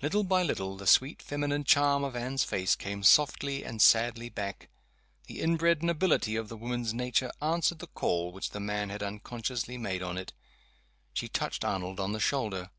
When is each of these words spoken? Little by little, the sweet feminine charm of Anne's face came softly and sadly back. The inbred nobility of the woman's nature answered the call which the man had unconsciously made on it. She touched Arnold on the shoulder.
Little 0.00 0.22
by 0.22 0.44
little, 0.44 0.76
the 0.76 0.86
sweet 0.86 1.20
feminine 1.20 1.64
charm 1.64 2.04
of 2.04 2.14
Anne's 2.14 2.44
face 2.44 2.76
came 2.76 3.02
softly 3.02 3.64
and 3.64 3.82
sadly 3.82 4.28
back. 4.28 4.68
The 5.26 5.40
inbred 5.40 5.82
nobility 5.82 6.36
of 6.36 6.48
the 6.48 6.56
woman's 6.56 6.94
nature 6.94 7.32
answered 7.42 7.80
the 7.80 7.88
call 7.88 8.30
which 8.30 8.50
the 8.50 8.60
man 8.60 8.90
had 8.90 9.02
unconsciously 9.02 9.76
made 9.76 10.04
on 10.04 10.18
it. 10.18 10.32
She 11.14 11.26
touched 11.26 11.64
Arnold 11.64 11.98
on 11.98 12.12
the 12.12 12.20
shoulder. 12.20 12.70